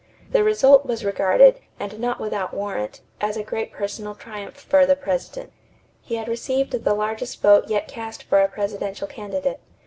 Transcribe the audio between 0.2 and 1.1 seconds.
The result was